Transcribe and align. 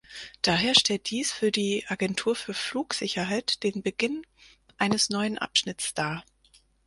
Daher 0.41 0.73
stellt 0.73 1.11
dies 1.11 1.31
für 1.31 1.51
die 1.51 1.85
Agentur 1.87 2.35
für 2.35 2.55
Flugsicherheit 2.55 3.61
den 3.61 3.83
Beginn 3.83 4.25
eines 4.79 5.11
neuen 5.11 5.37
Abschnitts 5.37 5.93
dar. 5.93 6.23